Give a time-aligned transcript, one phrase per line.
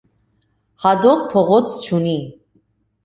[0.87, 2.19] Հատող փողոց չունի։